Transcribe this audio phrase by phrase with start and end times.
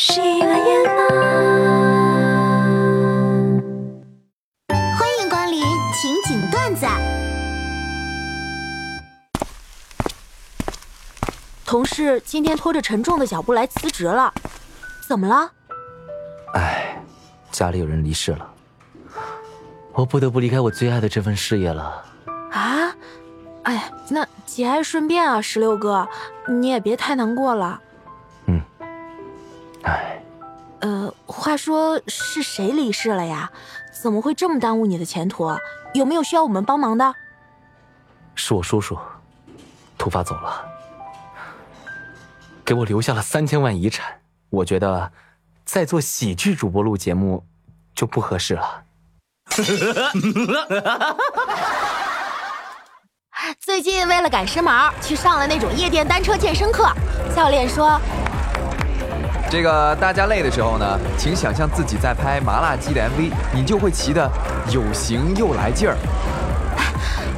[0.00, 0.64] 喜马拉雅，
[4.96, 5.60] 欢迎光临
[5.92, 6.86] 情景段子。
[11.66, 14.32] 同事今天拖着沉重的脚步来辞职了，
[15.08, 15.50] 怎么了？
[16.54, 17.02] 哎，
[17.50, 18.48] 家里有人离世了，
[19.94, 22.04] 我不得不离开我最爱的这份事业了。
[22.52, 22.94] 啊？
[23.64, 26.08] 哎，那节哀顺变啊，石榴哥，
[26.46, 27.80] 你也别太难过了。
[29.88, 30.22] 嗯，唉，
[30.80, 33.50] 呃，话说是谁离世了呀？
[33.90, 35.56] 怎么会这么耽误你的前途？
[35.94, 37.14] 有没有需要我们帮忙的？
[38.34, 38.96] 是我叔叔
[39.96, 40.64] 突发走了，
[42.64, 44.20] 给我留下了三千万遗产。
[44.50, 45.10] 我觉得
[45.64, 47.44] 在做喜剧主播录节目
[47.94, 48.84] 就不合适了。
[53.60, 56.92] 最近为了赶时髦，去上了那种夜店单车健身课。
[57.34, 58.00] 教练说，
[59.50, 64.30] 这个大家累的时候呢，请想象自己在拍麻辣鸡的 MV，你就会骑得
[64.70, 65.96] 有型又来劲儿。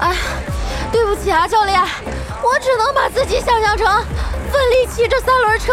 [0.00, 0.16] 哎，
[0.90, 3.86] 对不起啊，教练，我只能把自己想象成
[4.50, 5.72] 奋力骑着三轮车，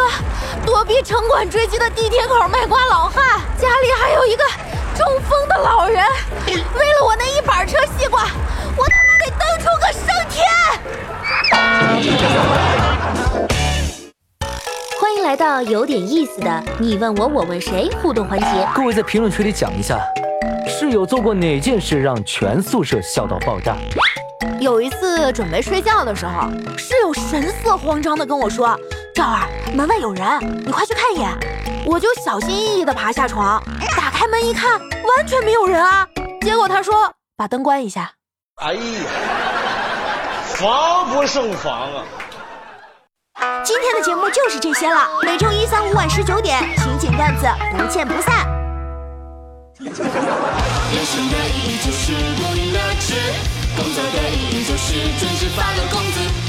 [0.64, 4.44] 躲避城管追击的地铁口卖瓜老汉，家里还有一个
[15.28, 18.46] 来到有点意思的你问我我问谁互动环节。
[18.74, 20.00] 各位在评论区里讲一下，
[20.66, 23.76] 室友做过哪件事让全宿舍笑到爆炸？
[24.62, 28.74] 有一次准备睡觉的时候，室友神色慌张的跟我说
[29.14, 31.30] ：“赵儿，门外有人，你快去看一眼。”
[31.86, 33.62] 我就小心翼翼的爬下床，
[33.98, 36.08] 打开门一看，完全没有人啊。
[36.40, 38.14] 结果他说：“把灯关一下。
[38.62, 38.80] 哎呀，
[40.56, 42.06] 防不胜防啊！”
[43.68, 47.46] 今天的节目就是这些了，每周一、三、五晚十九点，情景段子
[47.78, 48.48] 不见不散。
[49.84, 53.14] 人生的意义就是不停的吃，
[53.76, 56.47] 工作的意义就是准时发了工资，